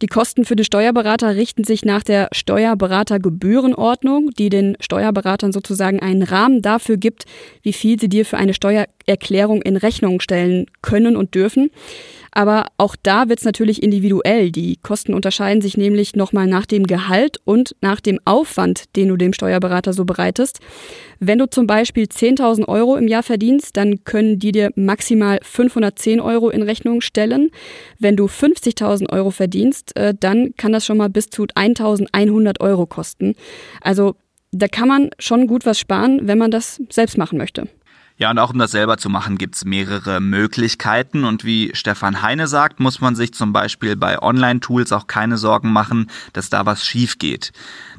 Die 0.00 0.06
Kosten 0.06 0.44
für 0.44 0.54
den 0.54 0.64
Steuerberater 0.64 1.34
richten 1.34 1.64
sich 1.64 1.84
nach 1.84 2.04
der 2.04 2.28
Steuerberatergebührenordnung, 2.30 4.30
die 4.38 4.48
den 4.48 4.76
Steuerberatern 4.78 5.50
sozusagen 5.50 5.98
einen 5.98 6.22
Rahmen 6.22 6.62
dafür 6.62 6.98
gibt, 6.98 7.24
wie 7.62 7.72
viel 7.72 7.98
sie 7.98 8.08
dir 8.08 8.24
für 8.24 8.36
eine 8.36 8.54
Steuererklärung 8.54 9.60
in 9.62 9.76
Rechnung 9.76 10.20
stellen 10.20 10.66
können 10.82 11.16
und 11.16 11.34
dürfen. 11.34 11.70
Aber 12.36 12.66
auch 12.76 12.96
da 13.02 13.30
wird 13.30 13.38
es 13.38 13.46
natürlich 13.46 13.82
individuell. 13.82 14.50
Die 14.50 14.76
Kosten 14.82 15.14
unterscheiden 15.14 15.62
sich 15.62 15.78
nämlich 15.78 16.16
nochmal 16.16 16.46
nach 16.46 16.66
dem 16.66 16.86
Gehalt 16.86 17.38
und 17.46 17.74
nach 17.80 17.98
dem 17.98 18.20
Aufwand, 18.26 18.94
den 18.94 19.08
du 19.08 19.16
dem 19.16 19.32
Steuerberater 19.32 19.94
so 19.94 20.04
bereitest. 20.04 20.60
Wenn 21.18 21.38
du 21.38 21.48
zum 21.48 21.66
Beispiel 21.66 22.04
10.000 22.04 22.68
Euro 22.68 22.96
im 22.96 23.08
Jahr 23.08 23.22
verdienst, 23.22 23.78
dann 23.78 24.04
können 24.04 24.38
die 24.38 24.52
dir 24.52 24.70
maximal 24.76 25.38
510 25.42 26.20
Euro 26.20 26.50
in 26.50 26.62
Rechnung 26.62 27.00
stellen. 27.00 27.48
Wenn 27.98 28.16
du 28.16 28.26
50.000 28.26 29.10
Euro 29.10 29.30
verdienst, 29.30 29.96
äh, 29.96 30.12
dann 30.12 30.54
kann 30.58 30.72
das 30.72 30.84
schon 30.84 30.98
mal 30.98 31.08
bis 31.08 31.30
zu 31.30 31.44
1.100 31.44 32.60
Euro 32.60 32.84
kosten. 32.84 33.34
Also 33.80 34.14
da 34.52 34.68
kann 34.68 34.88
man 34.88 35.08
schon 35.18 35.46
gut 35.46 35.64
was 35.64 35.78
sparen, 35.78 36.28
wenn 36.28 36.36
man 36.36 36.50
das 36.50 36.82
selbst 36.90 37.16
machen 37.16 37.38
möchte. 37.38 37.66
Ja, 38.18 38.30
und 38.30 38.38
auch 38.38 38.50
um 38.50 38.58
das 38.58 38.70
selber 38.70 38.96
zu 38.96 39.10
machen, 39.10 39.36
gibt's 39.36 39.66
mehrere 39.66 40.20
Möglichkeiten. 40.20 41.24
Und 41.24 41.44
wie 41.44 41.70
Stefan 41.74 42.22
Heine 42.22 42.46
sagt, 42.46 42.80
muss 42.80 43.00
man 43.00 43.14
sich 43.14 43.34
zum 43.34 43.52
Beispiel 43.52 43.94
bei 43.94 44.20
Online-Tools 44.20 44.92
auch 44.92 45.06
keine 45.06 45.36
Sorgen 45.36 45.70
machen, 45.70 46.10
dass 46.32 46.48
da 46.48 46.64
was 46.64 46.86
schief 46.86 47.18
geht. 47.18 47.52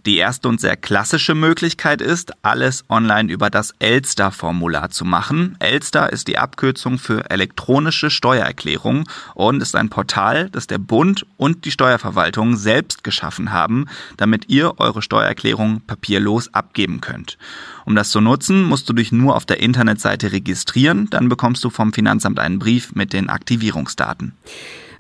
Die 0.08 0.16
erste 0.16 0.48
und 0.48 0.62
sehr 0.62 0.78
klassische 0.78 1.36
Möglichkeit 1.36 2.02
ist, 2.02 2.32
alles 2.42 2.86
online 2.88 3.30
über 3.30 3.50
das 3.50 3.74
Elster-Formular 3.80 4.90
zu 4.90 5.04
machen. 5.04 5.58
Elster 5.60 6.14
ist 6.14 6.30
die 6.30 6.38
Abkürzung 6.38 6.98
für 6.98 7.30
elektronische 7.30 8.10
Steuererklärung 8.10 9.04
und 9.36 9.62
ist 9.62 9.76
ein 9.76 9.90
Portal, 9.90 10.50
das 10.50 10.66
der 10.66 10.78
Bund 10.78 11.26
und 11.36 11.66
die 11.66 11.72
Steuerverwaltung 11.72 12.56
selbst 12.56 13.04
geschaffen 13.04 13.52
haben, 13.52 13.88
damit 14.16 14.46
ihr 14.48 14.80
eure 14.80 15.02
Steuererklärung 15.02 15.82
papierlos 15.82 16.54
abgeben 16.54 17.02
könnt. 17.02 17.38
Um 17.84 17.94
das 17.94 18.10
zu 18.10 18.22
nutzen, 18.22 18.64
musst 18.64 18.88
du 18.88 18.94
dich 18.94 19.12
nur 19.12 19.36
auf 19.36 19.46
der 19.46 19.60
Internetseite 19.60 20.32
registrieren, 20.32 21.10
dann 21.10 21.28
bekommst 21.28 21.66
du 21.66 21.70
vom 21.70 21.92
Finanzamt 21.92 22.40
einen 22.40 22.60
Brief 22.60 22.96
mit 22.96 23.12
den 23.12 23.30
Aktivierungsdaten. 23.30 24.32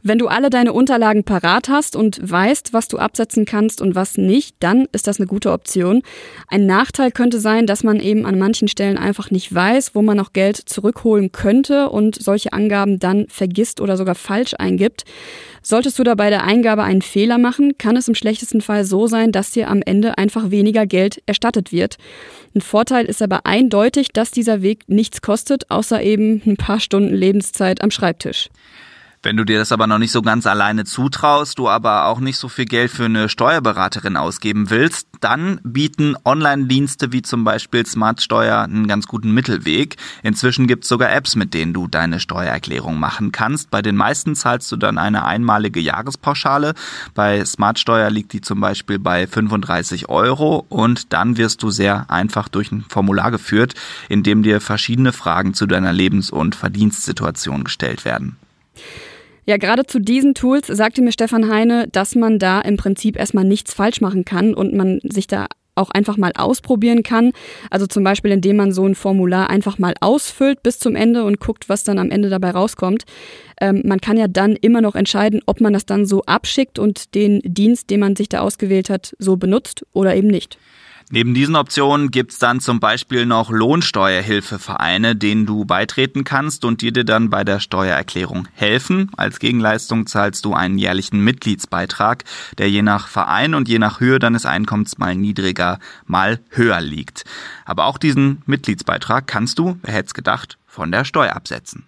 Wenn 0.04 0.18
du 0.18 0.28
alle 0.28 0.50
deine 0.50 0.74
Unterlagen 0.74 1.24
parat 1.24 1.70
hast 1.70 1.96
und 1.96 2.20
weißt, 2.22 2.74
was 2.74 2.88
du 2.88 2.98
absetzen 2.98 3.46
kannst 3.46 3.82
und 3.82 3.96
was 3.96 4.18
nicht, 4.18 4.56
dann 4.60 4.88
ist 4.92 5.08
das 5.08 5.20
eine 5.20 5.28
gute 5.28 5.52
Option. 5.52 6.02
Ein 6.48 6.66
Nachteil 6.66 7.12
könnte 7.12 7.40
sein, 7.40 7.68
dass 7.68 7.84
man 7.84 8.00
eben 8.00 8.26
an 8.26 8.38
manchen 8.38 8.68
Stellen 8.68 8.98
einfach 8.98 9.32
nicht 9.32 9.54
weiß, 9.54 9.96
wo 9.96 10.02
man 10.02 10.18
noch 10.18 10.34
Geld 10.34 10.58
zurückholen 10.58 11.32
könnte 11.32 11.90
und 11.90 12.22
solche 12.22 12.54
Angaben 12.54 13.00
dann 13.00 13.28
vergisst 13.28 13.82
oder 13.82 13.98
sogar 13.98 14.16
falsch 14.16 14.54
eingibt. 14.58 15.04
Solltest 15.62 16.00
du 16.00 16.04
da 16.04 16.16
bei 16.16 16.30
der 16.30 16.44
Eingabe 16.46 16.84
einen 16.84 17.02
Fehler 17.02 17.38
machen, 17.38 17.78
kann 17.78 17.98
es 17.98 18.08
im 18.08 18.16
schlechtesten 18.16 18.62
Fall 18.62 18.86
so 18.86 19.08
sein, 19.08 19.32
dass 19.32 19.52
dir 19.52 19.70
am 19.70 19.82
Ende 19.82 20.18
einfach 20.18 20.50
weniger 20.50 20.86
Geld 20.86 21.22
erstattet 21.26 21.72
wird. 21.72 21.98
Ein 22.56 22.62
Vorteil 22.62 23.06
ist 23.06 23.22
aber 23.22 23.46
eindeutig, 23.46 24.10
dass 24.14 24.32
dieser 24.32 24.62
Weg 24.62 24.88
nichts 24.88 25.22
kostet, 25.22 25.70
außer 25.70 26.02
eben 26.02 26.42
ein 26.46 26.56
paar 26.56 26.80
Stunden 26.80 27.14
Lebenszeit 27.14 27.82
am 27.82 27.92
Schreibtisch. 27.92 28.50
Wenn 29.28 29.36
du 29.36 29.44
dir 29.44 29.60
das 29.60 29.74
aber 29.74 29.88
noch 29.88 29.98
nicht 29.98 30.14
so 30.14 30.22
ganz 30.22 30.48
alleine 30.48 30.86
zutraust, 30.86 31.60
du 31.60 31.68
aber 31.68 32.06
auch 32.06 32.22
nicht 32.22 32.38
so 32.38 32.48
viel 32.48 32.64
Geld 32.64 32.90
für 32.90 33.04
eine 33.04 33.28
Steuerberaterin 33.28 34.16
ausgeben 34.16 34.70
willst, 34.70 35.10
dann 35.20 35.60
bieten 35.66 36.16
Online-Dienste 36.24 37.12
wie 37.12 37.24
zum 37.24 37.44
Beispiel 37.44 37.86
Smartsteuer 37.86 38.62
einen 38.62 38.88
ganz 38.88 39.06
guten 39.06 39.34
Mittelweg. 39.34 39.98
Inzwischen 40.24 40.66
gibt 40.66 40.86
es 40.86 40.88
sogar 40.88 41.12
Apps, 41.12 41.36
mit 41.36 41.54
denen 41.54 41.74
du 41.74 41.88
deine 41.88 42.22
Steuererklärung 42.22 42.98
machen 42.98 43.34
kannst. 43.34 43.70
Bei 43.70 43.82
den 43.82 43.98
meisten 43.98 44.34
zahlst 44.34 44.72
du 44.72 44.78
dann 44.78 44.98
eine 44.98 45.26
einmalige 45.26 45.82
Jahrespauschale. 45.82 46.74
Bei 47.14 47.44
Smartsteuer 47.44 48.10
liegt 48.10 48.32
die 48.32 48.40
zum 48.40 48.62
Beispiel 48.62 48.98
bei 48.98 49.28
35 49.28 50.08
Euro 50.08 50.66
und 50.70 51.12
dann 51.12 51.36
wirst 51.36 51.62
du 51.64 51.70
sehr 51.70 52.10
einfach 52.10 52.48
durch 52.48 52.72
ein 52.72 52.86
Formular 52.88 53.32
geführt, 53.32 53.74
in 54.08 54.24
dem 54.24 54.42
dir 54.42 54.62
verschiedene 54.62 55.12
Fragen 55.12 55.54
zu 55.54 55.66
deiner 55.66 55.92
Lebens- 55.92 56.32
und 56.32 56.56
Verdienstsituation 56.56 57.66
gestellt 57.66 58.06
werden. 58.06 58.38
Ja, 59.50 59.56
gerade 59.56 59.86
zu 59.86 60.00
diesen 60.00 60.34
Tools 60.34 60.68
sagte 60.68 61.02
mir 61.02 61.14
Stefan 61.14 61.50
Heine, 61.50 61.88
dass 61.88 62.16
man 62.16 62.38
da 62.38 62.60
im 62.60 62.76
Prinzip 62.76 63.18
erstmal 63.18 63.46
nichts 63.46 63.74
falsch 63.74 64.02
machen 64.02 64.26
kann 64.26 64.54
und 64.54 64.74
man 64.74 65.00
sich 65.04 65.26
da 65.26 65.48
auch 65.76 65.90
einfach 65.90 66.18
mal 66.18 66.34
ausprobieren 66.36 67.02
kann. 67.02 67.32
Also 67.70 67.88
zum 67.88 68.04
Beispiel, 68.04 68.32
indem 68.32 68.58
man 68.58 68.74
so 68.74 68.86
ein 68.86 68.96
Formular 68.96 69.50
einfach 69.50 69.78
mal 69.78 69.94
ausfüllt 70.02 70.64
bis 70.64 70.80
zum 70.80 70.98
Ende 70.98 71.24
und 71.24 71.40
guckt, 71.40 71.70
was 71.70 71.86
dann 71.86 71.98
am 71.98 72.12
Ende 72.12 72.30
dabei 72.30 72.50
rauskommt. 72.50 73.06
Ähm, 73.62 73.84
man 73.86 74.02
kann 74.02 74.18
ja 74.18 74.28
dann 74.28 74.58
immer 74.58 74.82
noch 74.82 74.96
entscheiden, 74.96 75.42
ob 75.46 75.62
man 75.62 75.72
das 75.72 75.86
dann 75.86 76.06
so 76.06 76.24
abschickt 76.24 76.78
und 76.78 77.16
den 77.16 77.40
Dienst, 77.46 77.90
den 77.90 78.02
man 78.02 78.18
sich 78.18 78.28
da 78.28 78.42
ausgewählt 78.42 78.90
hat, 78.90 79.16
so 79.18 79.38
benutzt 79.38 79.86
oder 79.94 80.14
eben 80.14 80.28
nicht. 80.28 80.58
Neben 81.10 81.34
diesen 81.34 81.56
Optionen 81.56 82.12
gibt's 82.12 82.38
dann 82.38 82.60
zum 82.60 82.82
Beispiel 82.82 83.26
noch 83.26 83.50
Lohnsteuerhilfevereine, 83.50 85.16
denen 85.16 85.46
du 85.46 85.64
beitreten 85.64 86.26
kannst 86.26 86.66
und 86.66 86.82
die 86.82 86.92
dir 86.92 87.06
dann 87.06 87.30
bei 87.30 87.46
der 87.46 87.62
Steuererklärung 87.62 88.50
helfen. 88.54 89.10
Als 89.16 89.40
Gegenleistung 89.40 90.06
zahlst 90.06 90.44
du 90.44 90.54
einen 90.54 90.78
jährlichen 90.78 91.22
Mitgliedsbeitrag, 91.22 92.26
der 92.58 92.70
je 92.70 92.82
nach 92.82 93.08
Verein 93.08 93.54
und 93.54 93.70
je 93.70 93.80
nach 93.80 94.02
Höhe 94.02 94.20
deines 94.20 94.46
Einkommens 94.46 94.98
mal 94.98 95.16
niedriger, 95.16 95.80
mal 96.06 96.42
höher 96.50 96.82
liegt. 96.82 97.24
Aber 97.64 97.86
auch 97.86 97.98
diesen 97.98 98.42
Mitgliedsbeitrag 98.46 99.28
kannst 99.28 99.60
du, 99.60 99.80
wer 99.84 99.94
hätte 99.94 100.14
gedacht, 100.14 100.58
von 100.66 100.92
der 100.92 101.06
Steuer 101.06 101.38
absetzen. 101.38 101.88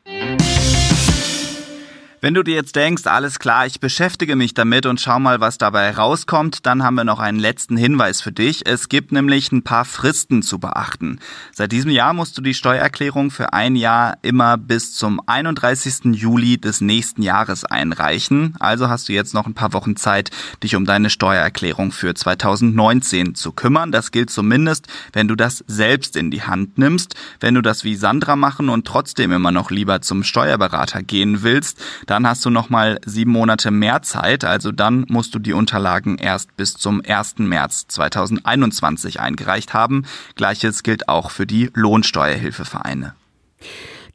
Wenn 2.22 2.34
du 2.34 2.44
dir 2.44 2.56
jetzt 2.56 2.76
denkst, 2.76 3.08
alles 3.08 3.40
klar, 3.40 3.66
ich 3.66 3.80
beschäftige 3.80 4.36
mich 4.36 4.54
damit 4.54 4.86
und 4.86 5.00
schau 5.00 5.20
mal, 5.20 5.40
was 5.40 5.58
dabei 5.58 5.90
rauskommt, 5.92 6.66
dann 6.66 6.84
haben 6.84 6.96
wir 6.96 7.06
noch 7.06 7.20
einen 7.20 7.40
letzten 7.40 7.78
Hinweis 7.78 8.20
für 8.20 8.34
dich. 8.34 8.66
Es 8.68 8.90
gibt 8.90 9.14
nämlich 9.14 9.54
ein 9.54 9.64
paar 9.64 9.86
Fristen 9.86 10.42
zu 10.42 10.60
beachten. 10.60 11.22
Seit 11.54 11.72
diesem 11.72 11.92
Jahr 11.92 12.14
musst 12.14 12.38
du 12.38 12.42
die 12.42 12.54
Steuererklärung 12.54 13.32
für 13.32 13.54
ein 13.54 13.78
Jahr 13.78 14.18
immer 14.22 14.58
bis 14.58 14.96
zum 14.96 15.22
31. 15.28 16.14
Juli 16.14 16.58
des 16.60 16.82
nächsten 16.82 17.22
Jahres 17.22 17.64
einreichen. 17.64 18.54
Also 18.60 18.90
hast 18.90 19.08
du 19.08 19.14
jetzt 19.14 19.34
noch 19.34 19.46
ein 19.46 19.54
paar 19.54 19.72
Wochen 19.72 19.96
Zeit, 19.96 20.30
dich 20.62 20.76
um 20.76 20.84
deine 20.84 21.10
Steuererklärung 21.10 21.94
für 21.94 22.14
2019 22.14 23.34
zu 23.34 23.54
kümmern. 23.54 23.94
Das 23.94 24.12
gilt 24.12 24.30
zumindest, 24.30 24.88
wenn 25.14 25.30
du 25.30 25.36
das 25.36 25.64
selbst 25.68 26.18
in 26.18 26.32
die 26.32 26.44
Hand 26.44 26.78
nimmst. 26.78 27.16
Wenn 27.40 27.56
du 27.56 27.62
das 27.62 27.86
wie 27.86 27.96
Sandra 27.96 28.36
machen 28.36 28.68
und 28.68 28.86
trotzdem 28.86 29.32
immer 29.32 29.52
noch 29.52 29.72
lieber 29.72 30.02
zum 30.02 30.26
Steuerberater 30.26 31.02
gehen 31.02 31.44
willst, 31.44 31.82
dann 32.10 32.28
hast 32.28 32.44
du 32.44 32.50
nochmal 32.50 33.00
sieben 33.06 33.32
Monate 33.32 33.70
mehr 33.70 34.02
Zeit, 34.02 34.44
also 34.44 34.72
dann 34.72 35.06
musst 35.10 35.36
du 35.36 35.40
die 35.40 35.54
Unterlagen 35.54 36.18
erst 36.18 36.56
bis 36.58 36.74
zum 36.74 37.04
1. 37.08 37.40
März 37.40 37.86
2021 37.88 39.20
eingereicht 39.20 39.74
haben. 39.74 40.06
Gleiches 40.36 40.84
gilt 40.84 41.08
auch 41.08 41.30
für 41.30 41.46
die 41.46 41.70
Lohnsteuerhilfevereine. 41.74 43.14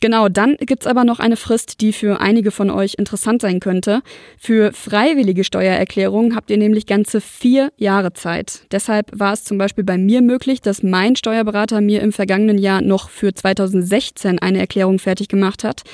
Genau, 0.04 0.28
dann 0.28 0.58
gibt's 0.60 0.86
aber 0.86 1.02
noch 1.04 1.18
eine 1.18 1.38
Frist, 1.38 1.80
die 1.80 1.94
für 1.94 2.20
einige 2.20 2.50
von 2.50 2.68
euch 2.68 2.96
interessant 2.98 3.40
sein 3.40 3.58
könnte. 3.58 4.02
Für 4.38 4.70
freiwillige 4.74 5.44
Steuererklärungen 5.44 6.36
habt 6.36 6.50
ihr 6.50 6.58
nämlich 6.58 6.84
ganze 6.84 7.22
vier 7.22 7.72
Jahre 7.78 8.12
Zeit. 8.12 8.66
Deshalb 8.70 9.06
war 9.18 9.32
es 9.32 9.44
zum 9.44 9.56
Beispiel 9.56 9.82
bei 9.82 9.96
mir 9.96 10.20
möglich, 10.20 10.60
dass 10.60 10.82
mein 10.82 11.16
Steuerberater 11.16 11.80
mir 11.80 12.02
im 12.02 12.12
vergangenen 12.12 12.58
Jahr 12.58 12.82
noch 12.82 13.08
für 13.08 13.32
2016 13.32 14.38
eine 14.40 14.58
Erklärung 14.58 14.98
fertig 14.98 15.28
gemacht 15.28 15.64
hat. 15.64 15.84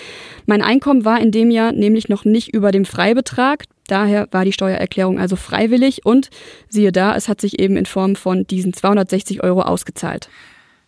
Mein 0.44 0.60
Einkommen 0.60 1.04
war 1.04 1.20
in 1.20 1.30
dem 1.30 1.52
Jahr 1.52 1.70
nämlich 1.70 2.08
noch 2.08 2.24
nicht 2.24 2.52
über 2.52 2.72
dem 2.72 2.86
Freibetrag. 2.86 3.66
Daher 3.86 4.26
war 4.32 4.44
die 4.44 4.52
Steuererklärung 4.52 5.20
also 5.20 5.36
freiwillig 5.36 6.04
und 6.04 6.30
siehe 6.68 6.90
da, 6.90 7.14
es 7.14 7.28
hat 7.28 7.40
sich 7.40 7.60
eben 7.60 7.76
in 7.76 7.86
Form 7.86 8.16
von 8.16 8.44
diesen 8.44 8.72
260 8.72 9.44
Euro 9.44 9.62
ausgezahlt. 9.62 10.28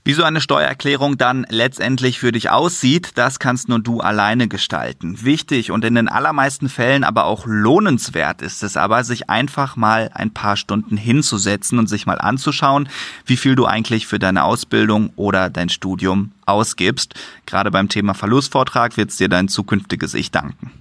Wie 0.05 0.15
so 0.15 0.25
eine 0.25 0.41
Steuererklärung 0.41 1.17
dann 1.17 1.47
letztendlich 1.49 2.19
für 2.19 2.33
dich 2.33 2.51
aussieht, 2.51 3.13
das 3.15 3.39
kannst 3.39 3.69
nur 3.69 3.79
du 3.79 4.01
alleine 4.01 4.49
gestalten. 4.49 5.23
Wichtig 5.23 5.71
und 5.71 5.85
in 5.85 5.95
den 5.95 6.09
allermeisten 6.09 6.69
Fällen 6.69 7.05
aber 7.05 7.25
auch 7.27 7.45
lohnenswert 7.47 8.43
ist 8.43 8.65
es 8.65 8.77
aber, 8.77 9.05
sich 9.05 9.31
einfach 9.31 9.77
mal 9.77 10.11
ein 10.13 10.33
paar 10.33 10.57
Stunden 10.57 10.97
hinzusetzen 10.97 11.79
und 11.79 11.87
sich 11.87 12.05
mal 12.05 12.19
anzuschauen, 12.19 12.89
wie 13.27 13.37
viel 13.37 13.55
du 13.55 13.65
eigentlich 13.65 14.09
für 14.09 14.19
deine 14.19 14.43
Ausbildung 14.43 15.13
oder 15.15 15.51
dein 15.51 15.69
Studium 15.69 16.33
ausgibst. 16.47 17.15
Gerade 17.47 17.71
beim 17.71 17.89
Thema 17.89 18.15
Verlustvortrag 18.15 18.97
wird 18.97 19.11
es 19.11 19.19
dir 19.19 19.29
dein 19.29 19.47
zukünftiges 19.47 20.15
Ich 20.15 20.33
danken. 20.33 20.73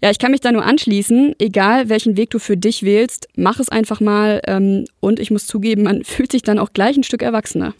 Ja, 0.00 0.12
ich 0.12 0.20
kann 0.20 0.30
mich 0.30 0.42
da 0.42 0.52
nur 0.52 0.64
anschließen. 0.64 1.34
Egal, 1.40 1.88
welchen 1.88 2.16
Weg 2.16 2.30
du 2.30 2.38
für 2.38 2.56
dich 2.56 2.84
wählst, 2.84 3.28
mach 3.34 3.58
es 3.58 3.68
einfach 3.68 4.00
mal. 4.00 4.40
Ähm, 4.46 4.84
und 5.00 5.18
ich 5.18 5.32
muss 5.32 5.48
zugeben, 5.48 5.82
man 5.82 6.04
fühlt 6.04 6.30
sich 6.30 6.42
dann 6.42 6.60
auch 6.60 6.72
gleich 6.72 6.96
ein 6.96 7.02
Stück 7.02 7.22
erwachsener. 7.22 7.74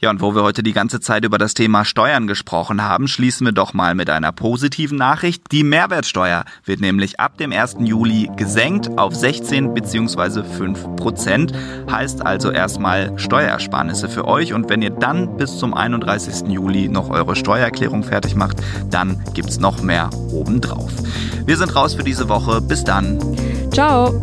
Ja, 0.00 0.10
und 0.10 0.20
wo 0.20 0.34
wir 0.34 0.42
heute 0.42 0.62
die 0.62 0.72
ganze 0.72 1.00
Zeit 1.00 1.24
über 1.24 1.38
das 1.38 1.54
Thema 1.54 1.84
Steuern 1.84 2.26
gesprochen 2.26 2.82
haben, 2.82 3.08
schließen 3.08 3.46
wir 3.46 3.52
doch 3.52 3.74
mal 3.74 3.94
mit 3.94 4.10
einer 4.10 4.32
positiven 4.32 4.98
Nachricht. 4.98 5.44
Die 5.52 5.64
Mehrwertsteuer 5.64 6.44
wird 6.64 6.80
nämlich 6.80 7.20
ab 7.20 7.38
dem 7.38 7.52
1. 7.52 7.76
Juli 7.80 8.30
gesenkt 8.36 8.98
auf 8.98 9.14
16 9.14 9.74
bzw. 9.74 10.42
5 10.42 10.96
Prozent. 10.96 11.52
Heißt 11.90 12.24
also 12.24 12.50
erstmal 12.50 13.18
Steuersparnisse 13.18 14.08
für 14.08 14.26
euch. 14.26 14.52
Und 14.52 14.68
wenn 14.68 14.82
ihr 14.82 14.90
dann 14.90 15.36
bis 15.36 15.58
zum 15.58 15.74
31. 15.74 16.48
Juli 16.48 16.88
noch 16.88 17.10
eure 17.10 17.36
Steuererklärung 17.36 18.02
fertig 18.02 18.34
macht, 18.34 18.58
dann 18.90 19.22
gibt's 19.34 19.58
noch 19.58 19.82
mehr 19.82 20.10
obendrauf. 20.32 20.90
Wir 21.46 21.56
sind 21.56 21.74
raus 21.74 21.94
für 21.94 22.04
diese 22.04 22.28
Woche. 22.28 22.60
Bis 22.60 22.84
dann. 22.84 23.18
Ciao. 23.70 24.20